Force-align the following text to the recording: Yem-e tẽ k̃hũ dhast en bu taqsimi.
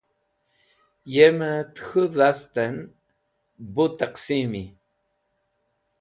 Yem-e 1.13 1.51
tẽ 1.73 1.81
k̃hũ 1.87 2.09
dhast 2.15 2.55
en 2.65 2.75
bu 3.73 3.85
taqsimi. 3.97 4.63